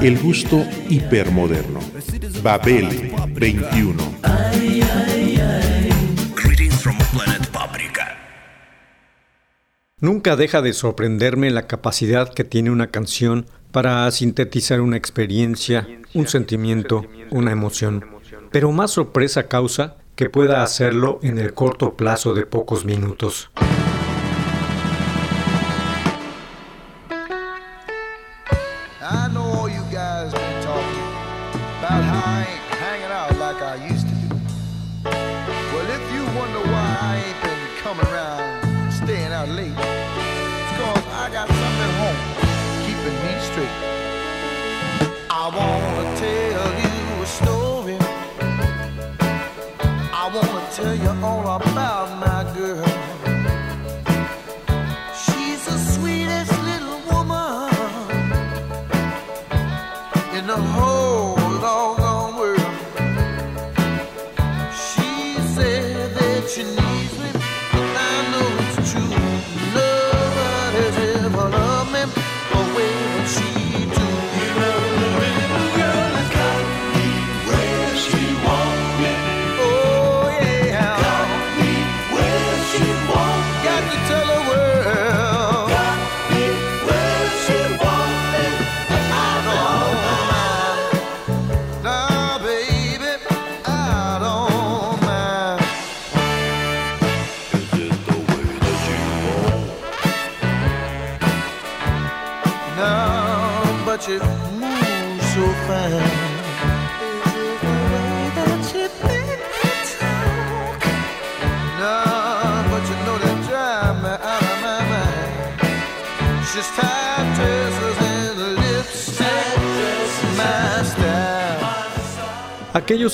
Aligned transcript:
El 0.00 0.18
gusto 0.18 0.64
hipermoderno. 0.88 1.80
Babel 2.42 3.12
21. 3.34 4.02
Greetings 6.34 6.74
from 6.82 6.96
planet 7.12 7.46
Paprika. 7.48 8.18
Nunca 10.00 10.36
deja 10.36 10.62
de 10.62 10.72
sorprenderme 10.72 11.50
la 11.50 11.66
capacidad 11.66 12.32
que 12.32 12.44
tiene 12.44 12.70
una 12.70 12.88
canción 12.88 13.46
para 13.70 14.10
sintetizar 14.10 14.80
una 14.80 14.96
experiencia, 14.96 15.88
un 16.14 16.26
sentimiento, 16.28 17.06
una 17.30 17.52
emoción. 17.52 18.04
Pero 18.50 18.72
más 18.72 18.90
sorpresa 18.90 19.48
causa 19.48 19.96
que 20.16 20.28
pueda 20.28 20.62
hacerlo 20.62 21.18
en 21.22 21.38
el 21.38 21.54
corto 21.54 21.94
plazo 21.94 22.34
de 22.34 22.44
pocos 22.46 22.84
minutos. 22.84 23.50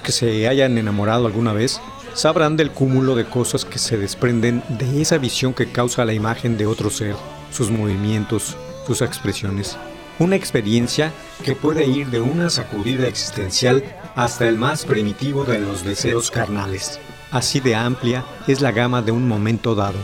Que 0.08 0.12
se 0.12 0.48
hayan 0.48 0.78
enamorado 0.78 1.26
alguna 1.26 1.52
vez 1.52 1.82
sabrán 2.14 2.56
del 2.56 2.70
cúmulo 2.70 3.14
de 3.14 3.26
cosas 3.26 3.66
que 3.66 3.78
se 3.78 3.98
desprenden 3.98 4.62
de 4.70 5.02
esa 5.02 5.18
visión 5.18 5.52
que 5.52 5.70
causa 5.70 6.06
la 6.06 6.14
imagen 6.14 6.56
de 6.56 6.64
otro 6.64 6.88
ser, 6.88 7.14
sus 7.50 7.70
movimientos, 7.70 8.56
sus 8.86 9.02
expresiones. 9.02 9.76
Una 10.18 10.34
experiencia 10.34 11.12
que 11.44 11.54
puede 11.54 11.84
ir 11.84 12.06
de 12.06 12.22
una 12.22 12.48
sacudida 12.48 13.06
existencial 13.06 13.84
hasta 14.16 14.48
el 14.48 14.56
más 14.56 14.86
primitivo 14.86 15.44
de 15.44 15.58
los 15.58 15.84
deseos 15.84 16.30
carnales. 16.30 16.98
Así 17.30 17.60
de 17.60 17.74
amplia 17.74 18.24
es 18.46 18.62
la 18.62 18.72
gama 18.72 19.02
de 19.02 19.12
un 19.12 19.28
momento 19.28 19.74
dado. 19.74 19.98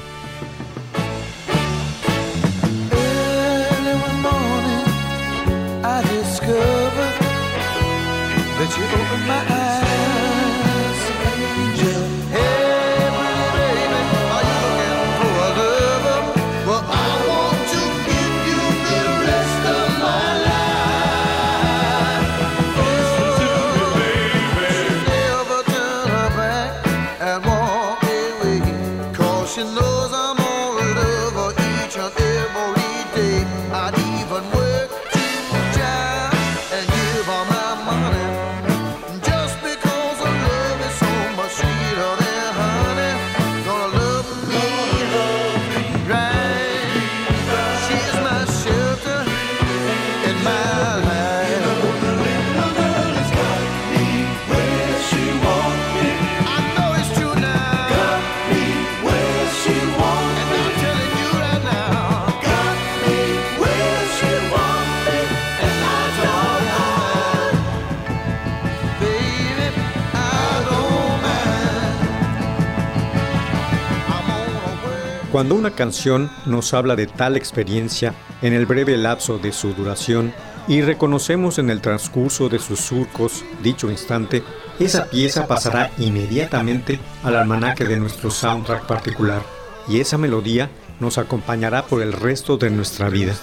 Cuando 75.34 75.56
una 75.56 75.72
canción 75.72 76.30
nos 76.46 76.74
habla 76.74 76.94
de 76.94 77.08
tal 77.08 77.36
experiencia 77.36 78.14
en 78.40 78.52
el 78.52 78.66
breve 78.66 78.96
lapso 78.96 79.36
de 79.36 79.50
su 79.50 79.74
duración 79.74 80.32
y 80.68 80.80
reconocemos 80.80 81.58
en 81.58 81.70
el 81.70 81.80
transcurso 81.80 82.48
de 82.48 82.60
sus 82.60 82.78
surcos 82.78 83.44
dicho 83.60 83.90
instante, 83.90 84.44
esa 84.78 85.10
pieza 85.10 85.48
pasará 85.48 85.90
inmediatamente 85.98 87.00
al 87.24 87.34
almanaque 87.34 87.84
de 87.84 87.98
nuestro 87.98 88.30
soundtrack 88.30 88.86
particular 88.86 89.42
y 89.88 89.98
esa 89.98 90.18
melodía 90.18 90.70
nos 91.00 91.18
acompañará 91.18 91.84
por 91.84 92.00
el 92.00 92.12
resto 92.12 92.56
de 92.56 92.70
nuestra 92.70 93.08
vida. 93.08 93.34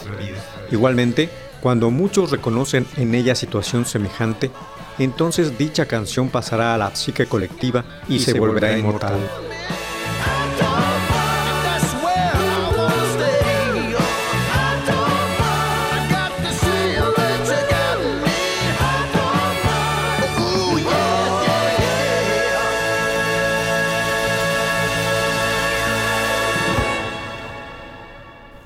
Igualmente, 0.71 1.29
cuando 1.59 1.91
muchos 1.91 2.31
reconocen 2.31 2.87
en 2.95 3.15
ella 3.15 3.35
situación 3.35 3.85
semejante, 3.85 4.49
entonces 4.97 5.57
dicha 5.57 5.87
canción 5.87 6.29
pasará 6.29 6.73
a 6.73 6.77
la 6.77 6.95
psique 6.95 7.25
colectiva 7.25 7.83
y, 8.07 8.19
se, 8.19 8.39
volverá 8.39 8.77
inmortal. 8.77 9.19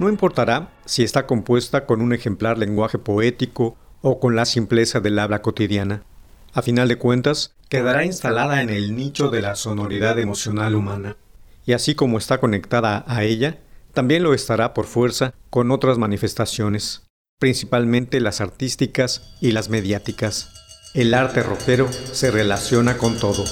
No 0.06 0.12
importará 0.12 0.70
si 0.86 1.02
está 1.02 1.26
compuesta 1.26 1.88
con 1.88 2.00
un 2.00 2.14
ejemplar 2.14 2.60
lenguaje 2.60 3.00
poético 3.00 3.76
o 4.04 4.20
con 4.20 4.36
la 4.36 4.46
simpleza 4.46 5.00
del 5.00 5.18
habla 5.18 5.42
cotidiana. 5.42 6.04
A 6.54 6.62
final 6.62 6.88
de 6.88 7.00
cuentas, 7.00 7.56
quedará 7.70 8.06
instalada 8.06 8.62
en 8.62 8.70
el 8.70 8.96
nicho 8.96 9.32
de 9.32 9.42
la 9.42 9.56
sonoridad 9.56 10.20
emocional 10.20 10.76
humana. 10.76 11.18
Y 11.66 11.74
así 11.74 11.96
como 11.96 12.20
está 12.20 12.40
conectada 12.40 13.04
a 13.08 13.24
ella, 13.24 13.58
también 13.96 14.22
lo 14.22 14.36
estará 14.36 14.76
por 14.76 14.86
fuerza 14.86 15.34
con 15.50 15.72
otras 15.72 15.98
manifestaciones, 15.98 17.08
principalmente 17.40 18.22
las 18.22 18.42
artísticas 18.42 19.36
y 19.42 19.54
las 19.54 19.70
mediáticas. 19.70 20.52
El 20.94 21.16
arte 21.16 21.42
rockero 21.42 21.92
se 21.92 22.30
relaciona 22.30 23.00
con 23.00 23.18
todo. 23.18 23.44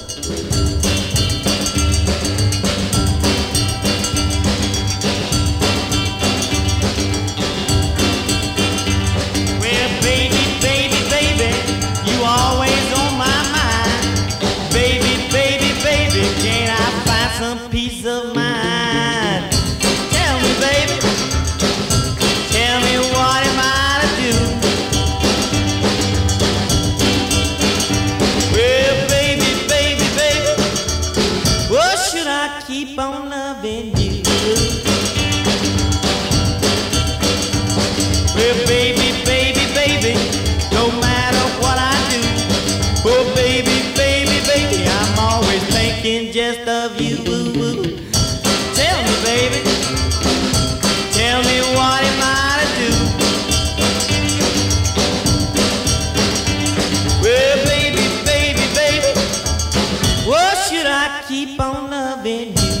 Should 60.84 60.92
I 60.92 61.24
keep 61.26 61.58
on 61.58 61.90
loving 61.90 62.48
you? 62.48 62.72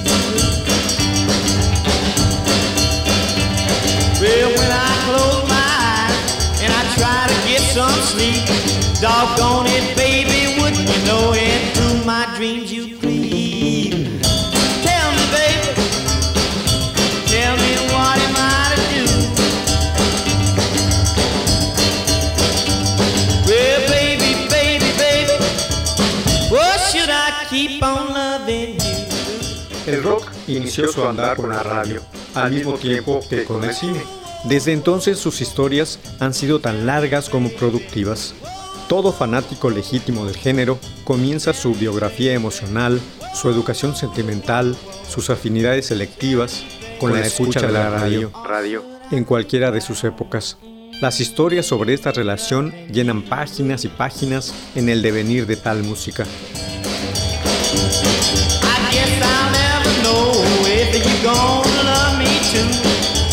Well, 4.20 4.48
when 4.58 4.70
I 4.70 4.92
close 5.06 5.48
my 5.48 5.68
eyes 5.88 6.60
and 6.60 6.70
I 6.70 6.82
try 6.98 7.24
to 7.32 7.38
get 7.48 7.62
some 7.72 7.98
sleep, 8.12 8.44
doggone 9.00 9.68
it, 9.68 9.96
baby, 9.96 10.60
wouldn't 10.60 10.86
you 10.86 11.04
know 11.06 11.32
into 11.32 12.04
my 12.04 12.30
dreams 12.36 12.73
inició 30.56 30.88
su 30.88 31.04
andar 31.04 31.36
con 31.36 31.50
la 31.50 31.62
radio, 31.62 32.00
al 32.34 32.52
mismo 32.52 32.74
tiempo 32.74 33.20
que 33.28 33.44
con 33.44 33.64
el 33.64 33.74
cine. 33.74 34.02
Desde 34.44 34.72
entonces 34.72 35.18
sus 35.18 35.40
historias 35.40 35.98
han 36.20 36.34
sido 36.34 36.60
tan 36.60 36.86
largas 36.86 37.30
como 37.30 37.48
productivas. 37.50 38.34
Todo 38.88 39.12
fanático 39.12 39.70
legítimo 39.70 40.26
del 40.26 40.36
género 40.36 40.78
comienza 41.04 41.54
su 41.54 41.74
biografía 41.74 42.34
emocional, 42.34 43.00
su 43.34 43.48
educación 43.48 43.96
sentimental, 43.96 44.76
sus 45.08 45.30
afinidades 45.30 45.86
selectivas 45.86 46.62
con, 47.00 47.12
la, 47.12 47.20
escucha, 47.20 47.60
de 47.60 47.72
la 47.72 47.88
radio, 47.88 48.30
en 49.10 49.24
cualquiera 49.24 49.70
de 49.70 49.80
sus 49.80 50.04
épocas. 50.04 50.58
Las 51.00 51.20
historias 51.20 51.66
sobre 51.66 51.94
esta 51.94 52.12
relación 52.12 52.72
llenan 52.92 53.22
páginas 53.22 53.84
y 53.84 53.88
páginas 53.88 54.54
en 54.74 54.88
el 54.88 55.02
devenir 55.02 55.46
de 55.46 55.56
tal 55.56 55.82
música. 55.82 56.24
Gonna 61.24 61.82
love 61.84 62.18
me 62.18 62.28
too. 62.52 62.68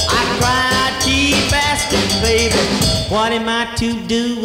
I 0.08 0.24
cried, 0.40 0.94
keep 1.04 1.52
asking, 1.52 2.22
baby, 2.24 2.56
what 3.14 3.34
am 3.34 3.50
I 3.50 3.68
to 3.76 4.08
do? 4.08 4.41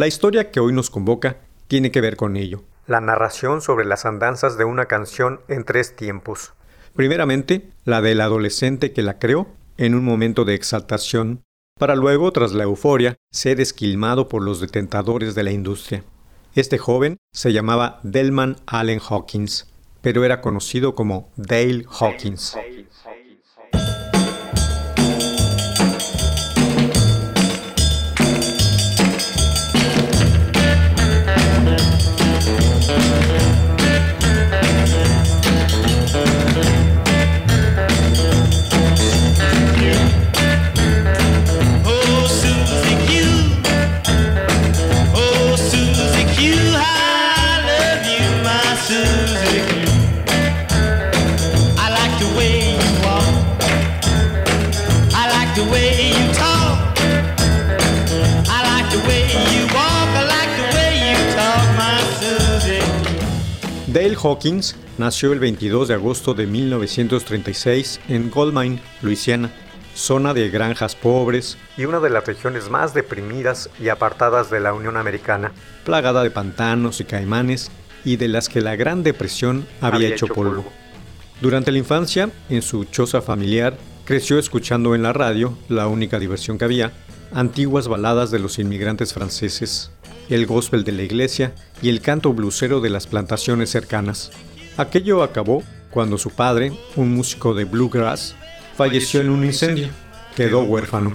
La 0.00 0.06
historia 0.06 0.50
que 0.50 0.60
hoy 0.60 0.72
nos 0.72 0.88
convoca 0.88 1.40
tiene 1.68 1.90
que 1.90 2.00
ver 2.00 2.16
con 2.16 2.38
ello. 2.38 2.64
La 2.86 3.02
narración 3.02 3.60
sobre 3.60 3.84
las 3.84 4.06
andanzas 4.06 4.56
de 4.56 4.64
una 4.64 4.86
canción 4.86 5.42
en 5.46 5.64
tres 5.64 5.94
tiempos. 5.94 6.54
Primeramente, 6.96 7.68
la 7.84 8.00
del 8.00 8.22
adolescente 8.22 8.94
que 8.94 9.02
la 9.02 9.18
creó 9.18 9.48
en 9.76 9.94
un 9.94 10.02
momento 10.02 10.46
de 10.46 10.54
exaltación, 10.54 11.42
para 11.78 11.96
luego, 11.96 12.32
tras 12.32 12.52
la 12.52 12.64
euforia, 12.64 13.16
ser 13.30 13.60
esquilmado 13.60 14.26
por 14.26 14.40
los 14.40 14.58
detentadores 14.58 15.34
de 15.34 15.42
la 15.42 15.50
industria. 15.50 16.02
Este 16.54 16.78
joven 16.78 17.18
se 17.34 17.52
llamaba 17.52 18.00
Delman 18.02 18.56
Allen 18.64 19.02
Hawkins, 19.06 19.68
pero 20.00 20.24
era 20.24 20.40
conocido 20.40 20.94
como 20.94 21.30
Dale 21.36 21.84
Hawkins. 22.00 22.56
Hawkins 64.22 64.76
nació 64.98 65.32
el 65.32 65.38
22 65.38 65.88
de 65.88 65.94
agosto 65.94 66.34
de 66.34 66.46
1936 66.46 68.00
en 68.08 68.30
Goldmine, 68.30 68.80
Luisiana, 69.02 69.50
zona 69.94 70.34
de 70.34 70.50
granjas 70.50 70.94
pobres 70.94 71.56
y 71.76 71.84
una 71.84 72.00
de 72.00 72.10
las 72.10 72.26
regiones 72.26 72.70
más 72.70 72.94
deprimidas 72.94 73.70
y 73.80 73.88
apartadas 73.88 74.50
de 74.50 74.60
la 74.60 74.72
Unión 74.72 74.96
Americana, 74.96 75.52
plagada 75.84 76.22
de 76.22 76.30
pantanos 76.30 77.00
y 77.00 77.04
caimanes 77.04 77.70
y 78.04 78.16
de 78.16 78.28
las 78.28 78.48
que 78.48 78.60
la 78.60 78.76
Gran 78.76 79.02
Depresión 79.02 79.66
había, 79.80 80.08
hecho 80.08 80.26
polvo. 80.26 80.64
Durante 81.40 81.72
la 81.72 81.78
infancia, 81.78 82.30
en 82.48 82.62
su 82.62 82.84
choza 82.84 83.22
familiar, 83.22 83.76
creció 84.04 84.38
escuchando 84.38 84.94
en 84.94 85.02
la 85.02 85.12
radio, 85.12 85.56
la 85.68 85.86
única 85.86 86.18
diversión 86.18 86.58
que 86.58 86.64
había, 86.64 86.92
antiguas 87.32 87.88
baladas 87.88 88.30
de 88.30 88.38
los 88.38 88.58
inmigrantes 88.58 89.14
franceses, 89.14 89.90
el 90.30 90.46
gospel 90.46 90.84
de 90.84 90.92
la 90.92 91.02
iglesia 91.02 91.52
y 91.82 91.88
el 91.88 92.00
canto 92.00 92.32
blusero 92.32 92.80
de 92.80 92.90
las 92.90 93.06
plantaciones 93.06 93.70
cercanas. 93.70 94.30
Aquello 94.76 95.22
acabó 95.22 95.62
cuando 95.90 96.18
su 96.18 96.30
padre, 96.30 96.72
un 96.96 97.14
músico 97.14 97.52
de 97.54 97.64
bluegrass, 97.64 98.36
falleció 98.76 99.20
en 99.20 99.30
un 99.30 99.44
incendio. 99.44 99.88
Quedó 100.36 100.62
huérfano. 100.62 101.12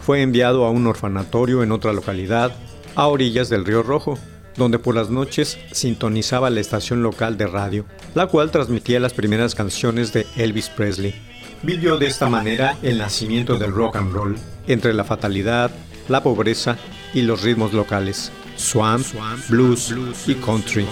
Fue 0.00 0.22
enviado 0.22 0.64
a 0.64 0.70
un 0.70 0.86
orfanatorio 0.86 1.62
en 1.62 1.72
otra 1.72 1.92
localidad, 1.92 2.52
a 2.94 3.06
orillas 3.06 3.48
del 3.48 3.64
río 3.64 3.82
Rojo, 3.82 4.18
donde 4.56 4.78
por 4.78 4.94
las 4.94 5.10
noches 5.10 5.58
sintonizaba 5.72 6.50
la 6.50 6.60
estación 6.60 7.02
local 7.02 7.36
de 7.36 7.46
radio, 7.46 7.84
la 8.14 8.26
cual 8.26 8.50
transmitía 8.50 9.00
las 9.00 9.12
primeras 9.12 9.54
canciones 9.54 10.12
de 10.12 10.26
Elvis 10.36 10.68
Presley. 10.68 11.14
Vivió 11.62 11.96
de 11.96 12.06
esta 12.06 12.28
manera 12.28 12.76
el 12.82 12.98
nacimiento 12.98 13.58
del 13.58 13.72
rock 13.72 13.96
and 13.96 14.12
roll, 14.12 14.36
entre 14.66 14.92
la 14.92 15.04
fatalidad, 15.04 15.70
la 16.08 16.22
pobreza 16.22 16.76
y 17.14 17.22
los 17.22 17.42
ritmos 17.42 17.72
locales. 17.72 18.30
Swamp, 18.56 19.04
blues 19.48 19.92
y 20.26 20.34
country. 20.34 20.86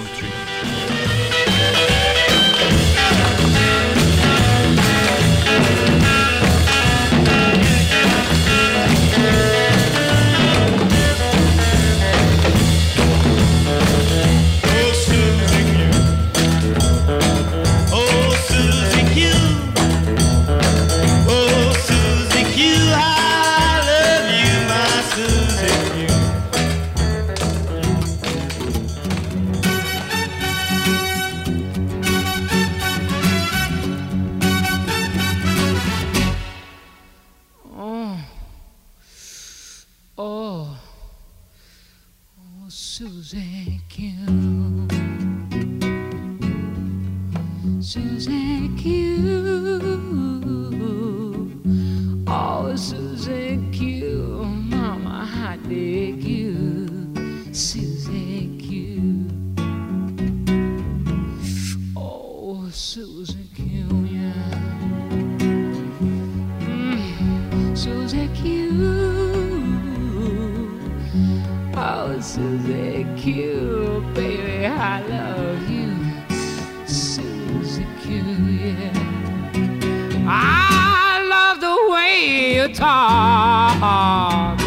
Talk. 82.73 84.59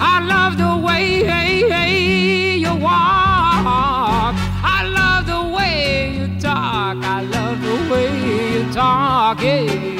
I 0.00 0.20
love 0.24 0.56
the 0.56 0.86
way 0.86 2.58
you 2.58 2.74
walk. 2.74 4.34
I 4.62 4.86
love 4.98 5.26
the 5.26 5.42
way 5.54 6.16
you 6.16 6.40
talk. 6.40 6.96
I 7.04 7.22
love 7.22 7.60
the 7.60 7.76
way 7.90 8.08
you 8.54 8.72
talk. 8.72 9.40
Yeah, 9.40 9.95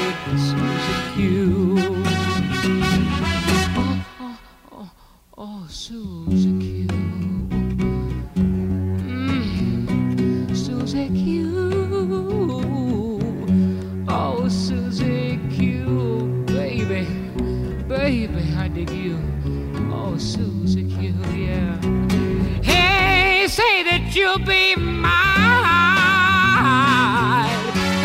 be 24.47 24.77
mine. 24.77 25.11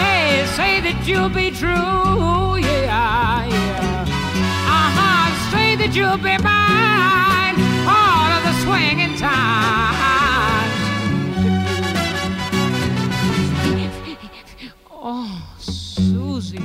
Hey, 0.01 0.45
say 0.55 0.81
that 0.81 1.05
you'll 1.05 1.29
be 1.29 1.51
true, 1.51 2.57
yeah, 2.57 3.45
yeah. 3.45 4.05
Uh-huh, 4.75 5.51
say 5.51 5.75
that 5.75 5.93
you'll 5.93 6.17
be 6.17 6.37
mine 6.41 7.55
all 7.87 8.31
of 8.37 8.41
the 8.43 8.53
swinging 8.63 9.15
time. 9.17 10.69
Oh, 14.89 15.55
Susie. 15.59 16.59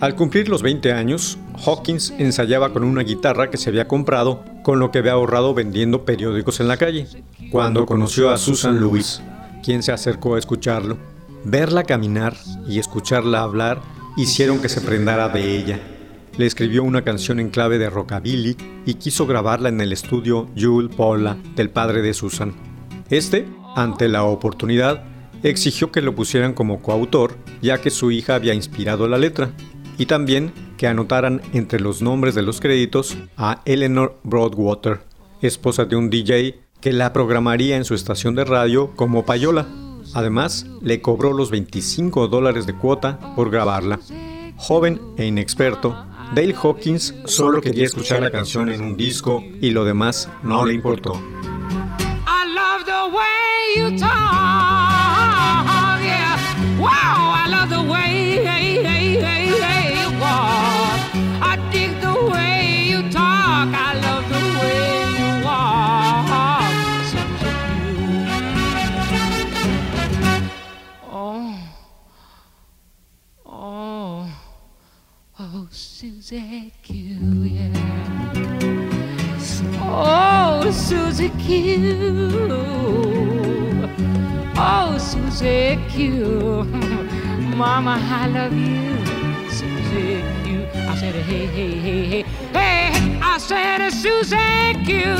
Al 0.00 0.14
cumplir 0.14 0.48
los 0.48 0.60
20 0.60 0.92
años, 0.92 1.38
Hawkins 1.68 2.14
ensayaba 2.16 2.72
con 2.72 2.82
una 2.82 3.02
guitarra 3.02 3.50
que 3.50 3.58
se 3.58 3.68
había 3.68 3.86
comprado 3.86 4.42
con 4.62 4.78
lo 4.78 4.90
que 4.90 5.00
había 5.00 5.12
ahorrado 5.12 5.52
vendiendo 5.52 6.06
periódicos 6.06 6.60
en 6.60 6.68
la 6.68 6.78
calle, 6.78 7.06
cuando 7.50 7.84
conoció 7.84 8.30
a 8.30 8.38
Susan 8.38 8.80
Lewis, 8.80 9.20
quien 9.62 9.82
se 9.82 9.92
acercó 9.92 10.34
a 10.34 10.38
escucharlo. 10.38 10.96
Verla 11.44 11.84
caminar 11.84 12.34
y 12.66 12.78
escucharla 12.78 13.42
hablar 13.42 13.82
hicieron 14.16 14.62
que 14.62 14.70
se 14.70 14.80
prendara 14.80 15.28
de 15.28 15.58
ella. 15.58 15.78
Le 16.38 16.46
escribió 16.46 16.84
una 16.84 17.04
canción 17.04 17.38
en 17.38 17.50
clave 17.50 17.76
de 17.76 17.90
rockabilly 17.90 18.56
y 18.86 18.94
quiso 18.94 19.26
grabarla 19.26 19.68
en 19.68 19.82
el 19.82 19.92
estudio 19.92 20.48
Jule 20.58 20.88
Paula 20.88 21.36
del 21.54 21.68
padre 21.68 22.00
de 22.00 22.14
Susan. 22.14 22.54
Este, 23.10 23.46
ante 23.76 24.08
la 24.08 24.24
oportunidad, 24.24 25.04
exigió 25.42 25.92
que 25.92 26.00
lo 26.00 26.14
pusieran 26.14 26.54
como 26.54 26.80
coautor, 26.80 27.36
ya 27.60 27.78
que 27.78 27.90
su 27.90 28.10
hija 28.10 28.36
había 28.36 28.54
inspirado 28.54 29.06
la 29.06 29.18
letra, 29.18 29.50
y 29.98 30.06
también 30.06 30.52
que 30.78 30.86
anotaran 30.86 31.42
entre 31.52 31.80
los 31.80 32.00
nombres 32.00 32.34
de 32.34 32.40
los 32.40 32.60
créditos 32.60 33.18
a 33.36 33.60
Eleanor 33.66 34.18
Broadwater, 34.22 35.00
esposa 35.42 35.84
de 35.84 35.96
un 35.96 36.08
DJ 36.08 36.60
que 36.80 36.92
la 36.92 37.12
programaría 37.12 37.76
en 37.76 37.84
su 37.84 37.94
estación 37.94 38.34
de 38.34 38.44
radio 38.44 38.92
como 38.96 39.26
payola. 39.26 39.66
Además, 40.14 40.66
le 40.80 41.02
cobró 41.02 41.34
los 41.34 41.50
25 41.50 42.28
dólares 42.28 42.64
de 42.64 42.74
cuota 42.74 43.18
por 43.36 43.50
grabarla. 43.50 43.98
Joven 44.56 45.00
e 45.18 45.26
inexperto, 45.26 46.06
Dale 46.34 46.54
Hawkins 46.54 47.14
solo 47.24 47.60
quería 47.60 47.84
escuchar 47.84 48.22
la 48.22 48.30
canción 48.30 48.68
en 48.70 48.80
un 48.80 48.96
disco 48.96 49.42
y 49.60 49.70
lo 49.70 49.84
demás 49.84 50.30
no 50.42 50.64
le 50.64 50.74
importó. 50.74 51.14
I 51.14 52.46
love 52.54 52.84
the 52.84 53.16
way 53.16 53.90
you 53.90 53.98
talk. 53.98 54.78
Wow, 56.78 56.88
I 57.34 57.48
love 57.48 57.68
the 57.70 57.90
way 57.90 58.27
Susie 76.28 76.70
Q, 76.82 76.92
yeah. 77.42 77.72
Oh, 79.80 80.70
Susie 80.70 81.30
Q. 81.40 82.48
Oh, 84.54 84.98
Susie 84.98 85.78
Q. 85.88 86.64
Mama, 87.56 87.98
I 87.98 88.28
love 88.28 88.52
you. 88.52 88.98
Susie 89.48 90.22
Q. 90.44 90.68
I 90.74 90.96
said, 91.00 91.14
hey, 91.14 91.46
hey, 91.46 91.70
hey, 91.78 92.04
hey. 92.04 92.22
Hey, 92.52 93.18
I 93.22 93.38
said, 93.38 93.88
Susie 93.88 94.74
Q. 94.84 95.16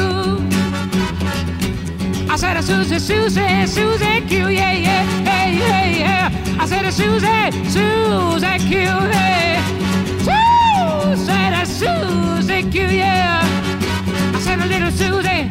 I 2.30 2.36
said, 2.36 2.60
Susie, 2.60 2.98
Susie, 2.98 3.66
Susie 3.66 4.20
Q. 4.28 4.48
Yeah, 4.48 4.72
yeah, 4.72 5.04
hey, 5.24 5.54
hey, 5.54 6.00
yeah. 6.00 6.28
I 6.60 6.66
said, 6.66 6.90
Susie, 6.92 7.50
Susie 7.70 8.58
Q. 8.68 8.86
Hey. 9.08 9.87
Woo! 11.08 11.16
Said, 11.16 11.52
uh, 11.54 11.64
Susie 11.64 12.70
Q. 12.70 12.86
Yeah. 12.86 13.40
I 14.34 14.40
said 14.40 14.58
a 14.60 14.66
little 14.66 14.90
Susie. 14.90 15.48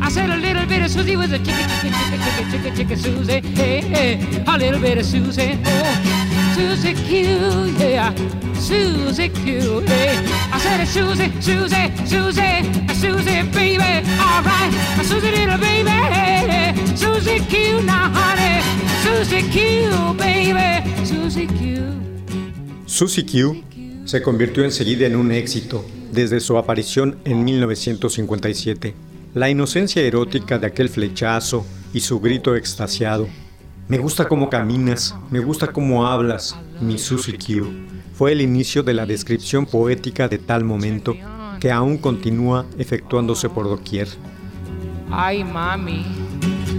I 0.00 0.08
said 0.08 0.30
a 0.30 0.36
little 0.36 0.66
bit 0.66 0.82
of 0.82 0.90
Susie 0.90 1.16
was 1.16 1.32
a 1.32 1.38
chicken, 1.38 1.68
chicken, 1.80 1.92
chicken, 1.92 2.20
chicken, 2.20 2.50
chicken, 2.50 2.76
chicken 2.76 2.96
Susie. 2.96 3.40
Hey, 3.40 3.80
hey, 3.80 4.44
a 4.46 4.56
little 4.56 4.80
bit 4.80 4.98
of 4.98 5.04
Susie. 5.04 5.58
Oh, 5.66 6.54
Susie 6.54 6.94
Q, 6.94 7.74
yeah. 7.78 8.14
Susie 8.54 9.28
Q, 9.28 9.80
hey. 9.80 10.16
I 10.52 10.58
said 10.58 10.80
a 10.80 10.86
Susie, 10.86 11.30
Susie, 11.40 11.90
Susie, 12.06 12.42
a 12.88 12.94
Susie, 12.94 13.42
baby. 13.50 14.08
All 14.20 14.42
right, 14.42 14.70
a 15.00 15.04
Susie 15.04 15.30
little 15.30 15.58
baby. 15.58 15.90
Hey. 15.90 16.74
Susie 16.94 17.40
Q, 17.46 17.82
now 17.82 18.10
honey. 18.12 18.62
Susie 19.02 19.42
Q, 19.50 20.14
baby. 20.14 21.04
Susie 21.04 21.46
Q. 21.46 22.00
Susie 22.86 23.24
Q 23.24 23.64
se 24.04 24.22
convirtió 24.22 24.64
enseguida 24.64 25.06
en 25.06 25.16
un 25.16 25.32
éxito 25.32 25.84
desde 26.12 26.40
su 26.40 26.56
aparición 26.58 27.18
en 27.24 27.44
1957. 27.44 28.94
La 29.34 29.50
inocencia 29.50 30.02
erótica 30.02 30.58
de 30.58 30.66
aquel 30.66 30.88
flechazo 30.88 31.66
y 31.92 32.00
su 32.00 32.20
grito 32.20 32.54
extasiado. 32.54 33.26
Me 33.88 33.98
gusta 33.98 34.28
cómo 34.28 34.48
caminas, 34.48 35.14
me 35.30 35.40
gusta 35.40 35.68
cómo 35.68 36.06
hablas, 36.06 36.56
mi 36.80 36.98
Susie 36.98 37.36
Q. 37.38 37.66
Fue 38.14 38.32
el 38.32 38.40
inicio 38.40 38.82
de 38.82 38.94
la 38.94 39.06
descripción 39.06 39.66
poética 39.66 40.28
de 40.28 40.38
tal 40.38 40.64
momento 40.64 41.16
que 41.60 41.70
aún 41.70 41.98
continúa 41.98 42.66
efectuándose 42.78 43.48
por 43.48 43.64
doquier. 43.64 44.08
Ay, 45.10 45.44
mami. 45.44 46.04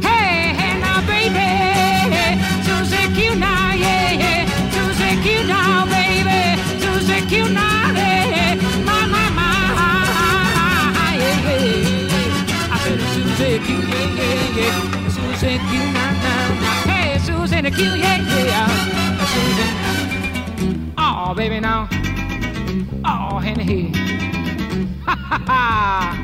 Hey, 0.01 0.53
baby. 1.07 1.75
Now, 3.37 3.73
yeah, 3.73 4.45
now, 5.47 5.85
baby. 5.85 6.54
Yeah, 17.77 18.17
yeah. 18.45 18.67
Oh, 20.97 21.33
baby, 21.35 21.59
now. 21.59 21.87
Oh, 23.03 23.39
Henry. 23.39 23.91
Ha, 25.05 25.13
ha, 25.13 25.41
ha. 25.47 26.23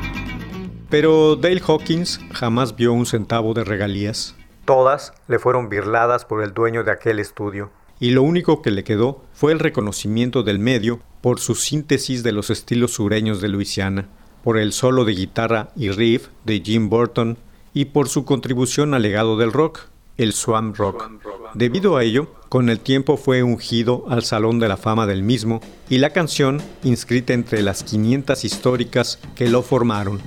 Pero 0.88 1.36
Dale 1.36 1.60
Hawkins 1.60 2.20
jamás 2.32 2.74
vio 2.76 2.92
un 2.92 3.06
centavo 3.06 3.54
de 3.54 3.64
regalías. 3.64 4.34
Todas 4.64 5.12
le 5.28 5.38
fueron 5.38 5.68
birladas 5.68 6.24
por 6.24 6.42
el 6.42 6.54
dueño 6.54 6.84
de 6.84 6.92
aquel 6.92 7.18
estudio, 7.18 7.70
y 8.02 8.10
lo 8.10 8.24
único 8.24 8.62
que 8.62 8.72
le 8.72 8.82
quedó 8.82 9.22
fue 9.32 9.52
el 9.52 9.60
reconocimiento 9.60 10.42
del 10.42 10.58
medio 10.58 10.98
por 11.20 11.38
su 11.38 11.54
síntesis 11.54 12.24
de 12.24 12.32
los 12.32 12.50
estilos 12.50 12.94
sureños 12.94 13.40
de 13.40 13.48
Luisiana, 13.48 14.08
por 14.42 14.58
el 14.58 14.72
solo 14.72 15.04
de 15.04 15.12
guitarra 15.12 15.70
y 15.76 15.88
riff 15.90 16.26
de 16.44 16.60
Jim 16.64 16.88
Burton, 16.88 17.38
y 17.72 17.84
por 17.84 18.08
su 18.08 18.24
contribución 18.24 18.92
al 18.92 19.02
legado 19.02 19.36
del 19.36 19.52
rock, 19.52 19.82
el 20.16 20.32
swamp 20.32 20.76
rock. 20.78 21.12
Debido 21.54 21.96
a 21.96 22.02
ello, 22.02 22.34
con 22.48 22.70
el 22.70 22.80
tiempo 22.80 23.16
fue 23.16 23.44
ungido 23.44 24.04
al 24.08 24.24
Salón 24.24 24.58
de 24.58 24.66
la 24.66 24.76
Fama 24.76 25.06
del 25.06 25.22
mismo, 25.22 25.60
y 25.88 25.98
la 25.98 26.10
canción 26.10 26.60
inscrita 26.82 27.34
entre 27.34 27.62
las 27.62 27.84
500 27.84 28.44
históricas 28.44 29.20
que 29.36 29.48
lo 29.48 29.62
formaron. 29.62 30.20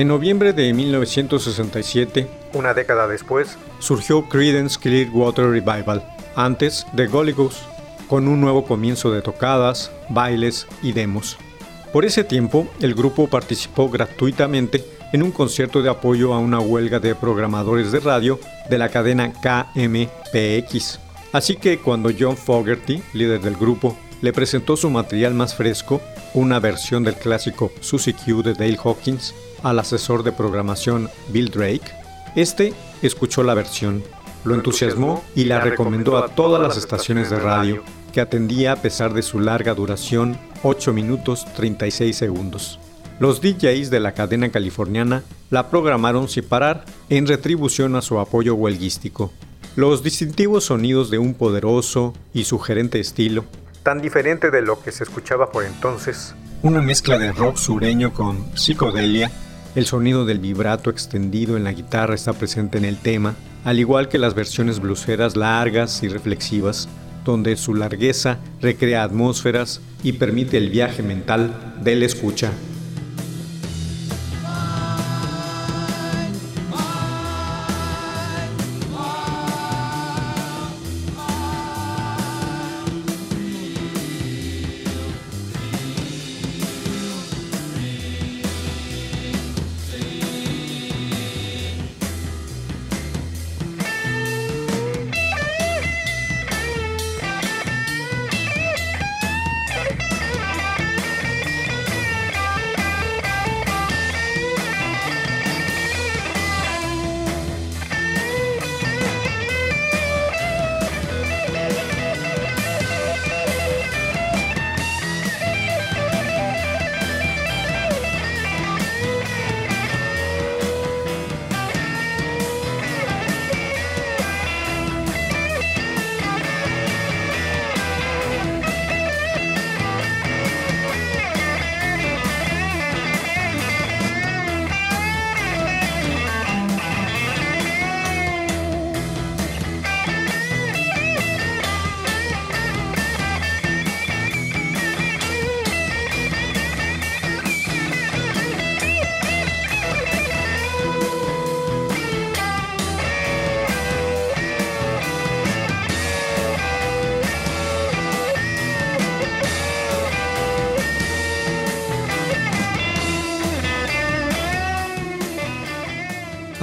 En 0.00 0.08
noviembre 0.08 0.54
de 0.54 0.72
1967, 0.72 2.26
una 2.54 2.72
década 2.72 3.06
después, 3.06 3.58
surgió 3.80 4.26
Creedence 4.30 4.80
Clearwater 4.80 5.50
Revival, 5.50 6.02
antes 6.34 6.86
de 6.94 7.06
Golly 7.06 7.32
Goose, 7.32 7.60
con 8.08 8.26
un 8.26 8.40
nuevo 8.40 8.64
comienzo 8.64 9.12
de 9.12 9.20
tocadas, 9.20 9.92
bailes 10.08 10.66
y 10.80 10.92
demos. 10.92 11.36
Por 11.92 12.06
ese 12.06 12.24
tiempo, 12.24 12.66
el 12.80 12.94
grupo 12.94 13.28
participó 13.28 13.90
gratuitamente 13.90 14.82
en 15.12 15.22
un 15.22 15.32
concierto 15.32 15.82
de 15.82 15.90
apoyo 15.90 16.32
a 16.32 16.38
una 16.38 16.60
huelga 16.60 16.98
de 16.98 17.14
programadores 17.14 17.92
de 17.92 18.00
radio 18.00 18.40
de 18.70 18.78
la 18.78 18.88
cadena 18.88 19.34
KMPX. 19.34 20.98
Así 21.30 21.56
que 21.56 21.78
cuando 21.78 22.08
John 22.18 22.38
Fogerty, 22.38 23.02
líder 23.12 23.42
del 23.42 23.56
grupo, 23.56 23.98
le 24.22 24.32
presentó 24.32 24.76
su 24.76 24.90
material 24.90 25.34
más 25.34 25.54
fresco, 25.54 26.00
una 26.34 26.60
versión 26.60 27.04
del 27.04 27.14
clásico 27.14 27.72
Susie 27.80 28.14
Q 28.14 28.42
de 28.42 28.54
Dale 28.54 28.78
Hawkins, 28.82 29.34
al 29.62 29.78
asesor 29.78 30.22
de 30.22 30.32
programación 30.32 31.08
Bill 31.28 31.50
Drake, 31.50 32.00
este 32.36 32.72
escuchó 33.02 33.42
la 33.42 33.54
versión, 33.54 34.04
lo 34.44 34.54
entusiasmó 34.54 35.24
y 35.34 35.44
la 35.44 35.60
recomendó 35.60 36.16
a 36.16 36.28
todas 36.28 36.62
las 36.62 36.76
estaciones 36.76 37.28
de 37.28 37.40
radio, 37.40 37.82
que 38.12 38.20
atendía 38.20 38.72
a 38.72 38.76
pesar 38.76 39.14
de 39.14 39.22
su 39.22 39.40
larga 39.40 39.74
duración, 39.74 40.38
8 40.62 40.92
minutos 40.92 41.44
36 41.56 42.16
segundos. 42.16 42.78
Los 43.18 43.40
DJs 43.40 43.90
de 43.90 44.00
la 44.00 44.12
cadena 44.12 44.50
californiana 44.50 45.24
la 45.50 45.70
programaron 45.70 46.28
sin 46.28 46.44
parar 46.44 46.84
en 47.08 47.26
retribución 47.26 47.96
a 47.96 48.02
su 48.02 48.18
apoyo 48.18 48.54
huelguístico. 48.54 49.32
Los 49.76 50.02
distintivos 50.02 50.64
sonidos 50.64 51.10
de 51.10 51.18
un 51.18 51.34
poderoso 51.34 52.14
y 52.32 52.44
sugerente 52.44 52.98
estilo, 53.00 53.44
tan 53.82 54.00
diferente 54.00 54.50
de 54.50 54.62
lo 54.62 54.82
que 54.82 54.92
se 54.92 55.04
escuchaba 55.04 55.50
por 55.50 55.64
entonces, 55.64 56.34
una 56.62 56.82
mezcla 56.82 57.18
de 57.18 57.32
rock 57.32 57.56
sureño 57.56 58.12
con 58.12 58.44
psicodelia, 58.54 59.30
el 59.74 59.86
sonido 59.86 60.26
del 60.26 60.40
vibrato 60.40 60.90
extendido 60.90 61.56
en 61.56 61.64
la 61.64 61.72
guitarra 61.72 62.14
está 62.14 62.34
presente 62.34 62.76
en 62.76 62.84
el 62.84 62.98
tema, 62.98 63.34
al 63.64 63.78
igual 63.78 64.08
que 64.08 64.18
las 64.18 64.34
versiones 64.34 64.80
bluseras 64.80 65.36
largas 65.36 66.02
y 66.02 66.08
reflexivas, 66.08 66.88
donde 67.24 67.56
su 67.56 67.74
largueza 67.74 68.38
recrea 68.60 69.04
atmósferas 69.04 69.80
y 70.02 70.12
permite 70.14 70.58
el 70.58 70.68
viaje 70.68 71.02
mental 71.02 71.78
del 71.82 72.02
escucha. 72.02 72.50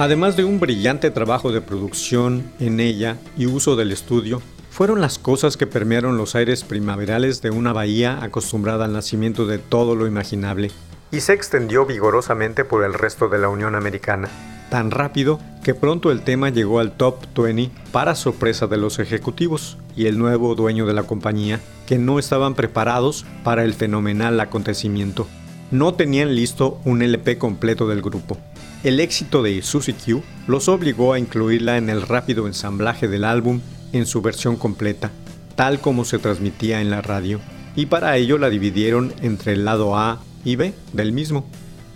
Además 0.08 0.38
de 0.38 0.44
un 0.44 0.58
brillante 0.58 1.10
trabajo 1.10 1.52
de 1.52 1.60
producción 1.60 2.50
en 2.60 2.80
ella 2.80 3.18
y 3.36 3.44
uso 3.44 3.76
del 3.76 3.92
estudio, 3.92 4.40
fueron 4.70 5.02
las 5.02 5.18
cosas 5.18 5.58
que 5.58 5.66
permearon 5.66 6.16
los 6.16 6.34
aires 6.34 6.64
primaverales 6.64 7.42
de 7.42 7.50
una 7.50 7.74
bahía 7.74 8.24
acostumbrada 8.24 8.86
al 8.86 8.94
nacimiento 8.94 9.44
de 9.44 9.58
todo 9.58 9.94
lo 9.94 10.06
imaginable, 10.06 10.70
y 11.12 11.20
se 11.20 11.34
extendió 11.34 11.84
vigorosamente 11.84 12.64
por 12.64 12.84
el 12.84 12.94
resto 12.94 13.28
de 13.28 13.36
la 13.36 13.50
Unión 13.50 13.74
Americana, 13.74 14.30
tan 14.70 14.90
rápido 14.90 15.40
que 15.62 15.74
pronto 15.74 16.10
el 16.10 16.22
tema 16.22 16.48
llegó 16.48 16.80
al 16.80 16.96
top 16.96 17.26
20 17.36 17.70
para 17.92 18.14
sorpresa 18.14 18.66
de 18.66 18.78
los 18.78 19.00
ejecutivos 19.00 19.76
y 19.94 20.06
el 20.06 20.18
nuevo 20.18 20.54
dueño 20.54 20.86
de 20.86 20.94
la 20.94 21.02
compañía, 21.02 21.60
que 21.86 21.98
no 21.98 22.18
estaban 22.18 22.54
preparados 22.54 23.26
para 23.44 23.62
el 23.62 23.74
fenomenal 23.74 24.40
acontecimiento. 24.40 25.26
No 25.70 25.94
tenían 25.94 26.34
listo 26.34 26.80
un 26.84 27.02
LP 27.02 27.38
completo 27.38 27.88
del 27.88 28.02
grupo, 28.02 28.38
el 28.84 29.00
éxito 29.00 29.42
de 29.42 29.60
Susie 29.60 29.92
Q 29.92 30.22
los 30.46 30.68
obligó 30.68 31.12
a 31.12 31.18
incluirla 31.18 31.78
en 31.78 31.90
el 31.90 32.00
rápido 32.00 32.46
ensamblaje 32.46 33.08
del 33.08 33.24
álbum 33.24 33.60
en 33.92 34.06
su 34.06 34.22
versión 34.22 34.54
completa, 34.54 35.10
tal 35.56 35.80
como 35.80 36.04
se 36.04 36.20
transmitía 36.20 36.80
en 36.80 36.88
la 36.88 37.02
radio, 37.02 37.40
y 37.74 37.86
para 37.86 38.16
ello 38.16 38.38
la 38.38 38.50
dividieron 38.50 39.12
entre 39.20 39.54
el 39.54 39.64
lado 39.64 39.96
A 39.96 40.20
y 40.44 40.54
B 40.54 40.74
del 40.92 41.10
mismo. 41.10 41.44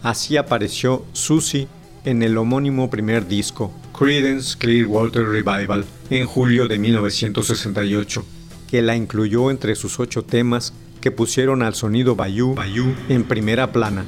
Así 0.02 0.36
apareció 0.36 1.04
Susie 1.12 1.68
en 2.04 2.24
el 2.24 2.36
homónimo 2.36 2.90
primer 2.90 3.28
disco, 3.28 3.72
Creedence 3.96 4.58
Clearwater 4.58 5.24
Revival, 5.24 5.84
en 6.10 6.26
julio 6.26 6.66
de 6.66 6.80
1968, 6.80 8.24
que 8.68 8.82
la 8.82 8.96
incluyó 8.96 9.52
entre 9.52 9.76
sus 9.76 10.00
ocho 10.00 10.24
temas 10.24 10.74
que 11.02 11.10
pusieron 11.10 11.62
al 11.62 11.74
sonido 11.74 12.16
Bayou, 12.16 12.54
en 13.10 13.24
primera 13.24 13.72
plana. 13.72 14.06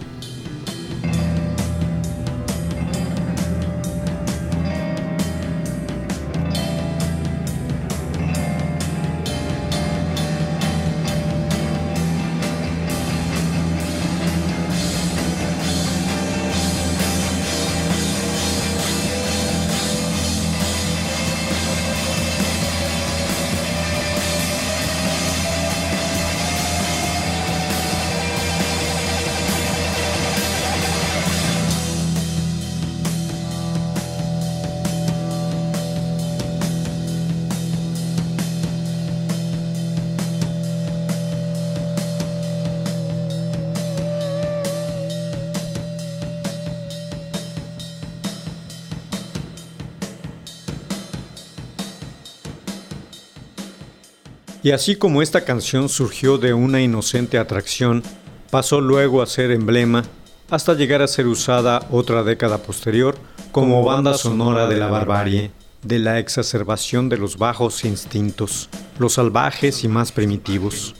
Y 54.65 54.71
así 54.71 54.97
como 54.97 55.21
esta 55.21 55.45
canción 55.45 55.91
surgió 55.91 56.39
de 56.39 56.55
una 56.55 56.81
inocente 56.81 57.37
atracción, 57.37 58.03
pasó 58.51 58.81
luego 58.81 59.21
a 59.21 59.27
ser 59.27 59.51
emblema 59.51 60.05
hasta 60.49 60.73
llegar 60.73 61.03
a 61.03 61.07
ser 61.07 61.27
usada 61.27 61.87
otra 61.91 62.23
década 62.23 62.57
posterior 62.63 63.15
como 63.53 63.85
banda 63.85 64.15
sonora 64.15 64.67
de 64.67 64.79
la 64.79 64.87
barbarie, 64.87 65.51
de 65.83 65.99
la 65.99 66.19
exacerbación 66.19 67.11
de 67.11 67.19
los 67.19 67.37
bajos 67.37 67.85
instintos, 67.85 68.71
los 68.99 69.13
salvajes 69.13 69.85
y 69.85 69.89
más 69.89 70.13
primitivos. 70.13 70.95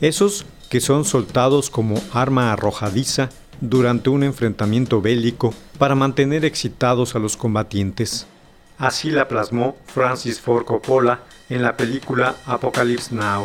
Esos 0.00 0.46
que 0.70 0.80
son 0.80 1.04
soltados 1.04 1.68
como 1.68 2.00
arma 2.14 2.54
arrojadiza 2.54 3.28
durante 3.60 4.10
un 4.10 4.22
enfrentamiento 4.22 5.00
bélico 5.00 5.54
para 5.78 5.94
mantener 5.94 6.44
excitados 6.44 7.14
a 7.14 7.18
los 7.18 7.36
combatientes. 7.36 8.26
Así 8.78 9.10
la 9.10 9.26
plasmó 9.26 9.76
Francis 9.86 10.40
Ford 10.40 10.64
Coppola 10.64 11.20
en 11.48 11.62
la 11.62 11.76
película 11.76 12.36
Apocalypse 12.46 13.14
Now. 13.14 13.44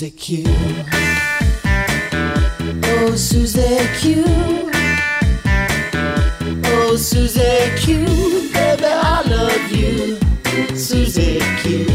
Susie 0.00 0.12
Q. 0.12 0.44
Oh, 2.84 3.14
Susie 3.16 3.86
Q. 3.98 4.24
Oh, 6.64 6.96
Susie 6.96 7.70
Q. 7.76 8.06
Baby, 8.50 8.84
I 8.86 9.22
love 9.28 9.70
you. 9.70 10.16
Susie 10.74 11.40
Q. 11.58 11.86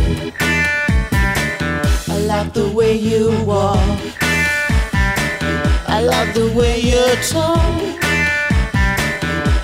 I 2.07 2.19
like 2.27 2.53
the 2.53 2.69
way 2.75 2.95
you 2.95 3.43
walk. 3.43 3.79
I 5.87 6.01
like 6.01 6.31
the 6.35 6.53
way 6.55 6.79
you 6.79 7.03
talk. 7.27 7.57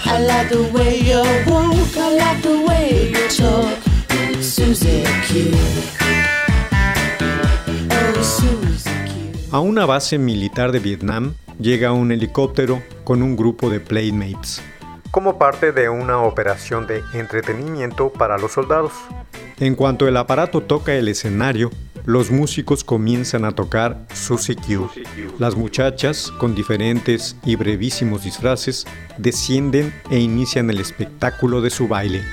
I 0.07 0.19
like 0.19 0.49
the 0.49 0.63
way 0.73 0.97
you 0.97 1.21
walk. 1.45 1.95
I 1.95 2.15
like 2.15 2.41
the 2.41 2.65
way 2.67 3.11
you 3.11 3.27
talk. 3.27 3.77
Susie 4.41 5.05
Q. 5.27 6.10
A 9.53 9.59
una 9.59 9.85
base 9.85 10.17
militar 10.17 10.71
de 10.71 10.79
Vietnam 10.79 11.33
llega 11.59 11.91
un 11.91 12.13
helicóptero 12.13 12.81
con 13.03 13.21
un 13.21 13.35
grupo 13.35 13.69
de 13.69 13.81
playmates, 13.81 14.61
como 15.11 15.37
parte 15.37 15.73
de 15.73 15.89
una 15.89 16.19
operación 16.19 16.87
de 16.87 17.03
entretenimiento 17.13 18.13
para 18.13 18.37
los 18.37 18.53
soldados. 18.53 18.93
En 19.59 19.75
cuanto 19.75 20.07
el 20.07 20.15
aparato 20.15 20.61
toca 20.61 20.93
el 20.93 21.09
escenario, 21.09 21.69
los 22.05 22.31
músicos 22.31 22.85
comienzan 22.85 23.43
a 23.43 23.51
tocar 23.51 24.05
Susie 24.13 24.55
Q. 24.55 24.89
Las 25.37 25.57
muchachas, 25.57 26.31
con 26.39 26.55
diferentes 26.55 27.35
y 27.43 27.57
brevísimos 27.57 28.23
disfraces, 28.23 28.87
descienden 29.17 29.93
e 30.09 30.19
inician 30.19 30.69
el 30.69 30.79
espectáculo 30.79 31.59
de 31.59 31.71
su 31.71 31.89
baile. 31.89 32.23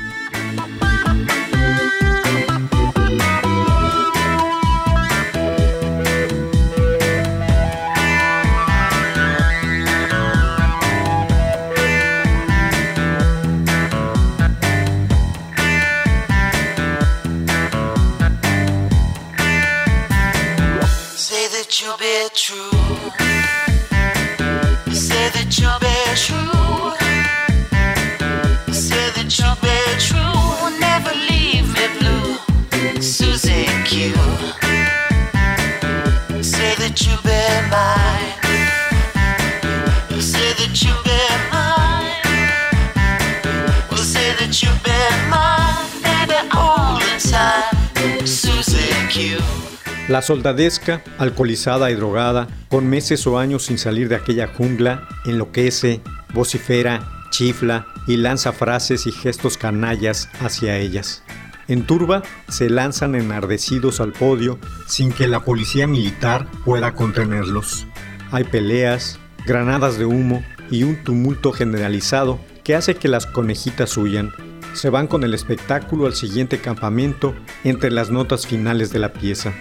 You'll 21.81 21.97
be 21.97 22.29
true. 22.35 22.71
Say 24.93 25.29
that 25.35 25.59
you'll 25.59 25.79
be 25.79 25.95
true. 26.17 26.95
Say 28.73 29.11
that 29.15 29.39
you'll 29.39 29.55
be 29.63 29.79
true. 29.99 30.79
Never 30.81 31.13
leave 31.31 31.69
me 31.75 31.87
blue. 31.99 32.39
Q. 33.85 34.15
Say 36.43 36.75
that 36.81 36.95
you'll 37.05 37.23
be 37.23 37.71
mine. 37.71 38.28
La 50.09 50.23
soldadesca, 50.23 51.03
alcoholizada 51.19 51.91
y 51.91 51.95
drogada, 51.95 52.49
con 52.71 52.89
meses 52.89 53.27
o 53.27 53.39
años 53.39 53.67
sin 53.67 53.77
salir 53.77 54.09
de 54.09 54.17
aquella 54.17 54.49
jungla, 54.49 55.07
enloquece, 55.27 56.01
vocifera, 56.33 57.27
chifla 57.29 57.87
y 58.07 58.17
lanza 58.17 58.53
frases 58.53 59.07
y 59.07 59.13
gestos 59.13 59.59
canallas 59.59 60.31
hacia 60.41 60.79
ellas. 60.79 61.23
En 61.69 61.87
turba 61.87 62.23
se 62.49 62.71
lanzan 62.71 63.15
enardecidos 63.15 64.01
al 64.01 64.13
podio 64.13 64.59
sin 64.87 65.13
que 65.13 65.29
la 65.29 65.41
policía 65.41 65.87
militar 65.87 66.47
pueda 66.65 66.95
contenerlos. 66.95 67.87
Hay 68.33 68.45
peleas, 68.45 69.19
granadas 69.47 69.99
de 69.99 70.07
humo 70.07 70.43
y 70.71 70.85
un 70.85 71.05
tumulto 71.05 71.53
generalizado 71.53 72.39
que 72.65 72.75
hace 72.75 72.95
que 72.95 73.09
las 73.09 73.27
conejitas 73.27 73.99
huyan. 73.99 74.33
Se 74.75 74.91
van 74.91 75.07
con 75.07 75.25
el 75.25 75.35
espectáculo 75.35 76.07
al 76.07 76.15
siguiente 76.15 76.59
campamento 76.59 77.35
entre 77.65 77.91
las 77.91 78.11
notas 78.11 78.47
finales 78.47 78.91
de 78.91 78.99
la 78.99 79.13
pieza. 79.13 79.55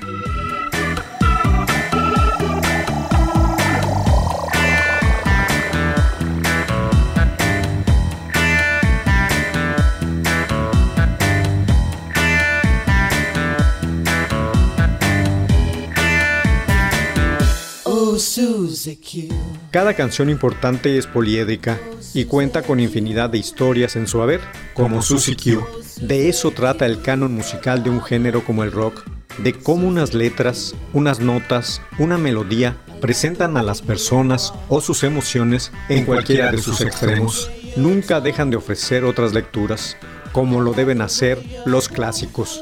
Cada 19.71 19.93
canción 19.95 20.29
importante 20.29 20.97
es 20.97 21.07
poliédrica 21.07 21.79
y 22.13 22.25
cuenta 22.25 22.61
con 22.61 22.79
infinidad 22.79 23.29
de 23.29 23.37
historias 23.37 23.95
en 23.95 24.07
su 24.07 24.21
haber, 24.21 24.41
como 24.73 25.01
Susie 25.01 25.35
Q. 25.35 25.65
De 26.01 26.29
eso 26.29 26.51
trata 26.51 26.85
el 26.85 27.01
canon 27.01 27.33
musical 27.33 27.83
de 27.83 27.89
un 27.89 28.01
género 28.01 28.45
como 28.45 28.63
el 28.63 28.71
rock, 28.71 29.03
de 29.39 29.53
cómo 29.53 29.87
unas 29.87 30.13
letras, 30.13 30.75
unas 30.93 31.19
notas, 31.19 31.81
una 31.99 32.17
melodía 32.17 32.77
presentan 33.01 33.57
a 33.57 33.63
las 33.63 33.81
personas 33.81 34.53
o 34.69 34.81
sus 34.81 35.03
emociones 35.03 35.71
en 35.89 36.05
cualquiera 36.05 36.51
de 36.51 36.57
sus 36.59 36.81
extremos. 36.81 37.51
Nunca 37.75 38.21
dejan 38.21 38.49
de 38.49 38.57
ofrecer 38.57 39.03
otras 39.03 39.33
lecturas, 39.33 39.97
como 40.31 40.61
lo 40.61 40.73
deben 40.73 41.01
hacer 41.01 41.43
los 41.65 41.89
clásicos. 41.89 42.61